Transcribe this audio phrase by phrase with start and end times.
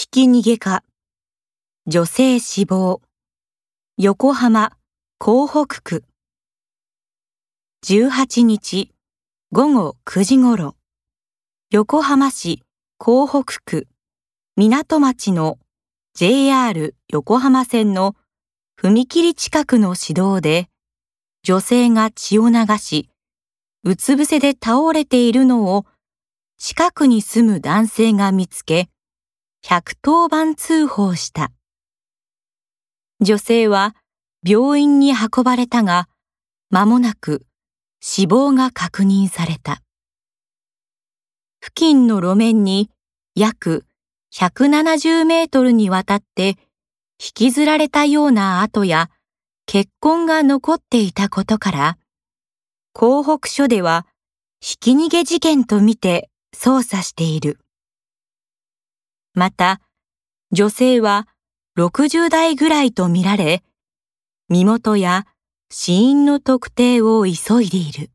[0.00, 0.82] ひき逃げか。
[1.86, 3.02] 女性死亡。
[3.98, 4.72] 横浜、
[5.18, 6.04] 港北区。
[7.84, 8.94] 18日
[9.52, 10.74] 午後9時ごろ、
[11.70, 12.62] 横浜市
[12.96, 13.88] 港北区
[14.56, 15.58] 港町の
[16.14, 18.16] JR 横浜線の
[18.82, 20.70] 踏切近くの市道で、
[21.42, 23.10] 女性が血を流し、
[23.84, 25.84] うつ伏せで倒れているのを
[26.56, 28.89] 近くに住む男性が見つけ、
[29.64, 31.52] 110番通報した。
[33.20, 33.94] 女性は
[34.46, 36.08] 病院に運ばれたが、
[36.70, 37.44] 間もなく
[38.00, 39.82] 死亡が確認された。
[41.60, 42.90] 付近の路面に
[43.34, 43.84] 約
[44.32, 46.56] 170メートルにわたって
[47.22, 49.10] 引きずられたような跡や
[49.66, 51.98] 血痕が残っていたことから、
[52.94, 54.06] 港北署では
[54.60, 57.58] ひき逃げ事件とみて捜査している。
[59.40, 59.80] また、
[60.52, 61.26] 女性は
[61.78, 63.62] 60代ぐらいとみられ、
[64.50, 65.26] 身元や
[65.70, 68.10] 死因の特定を急いでいる。